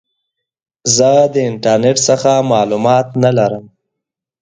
[0.95, 3.65] زه د انټرنیټ څخه معلومات نه لرم.